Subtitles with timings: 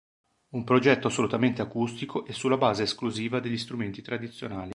[0.49, 4.69] Un progetto assolutamente acustico e sulla base esclusiva degli strumenti tradizionali.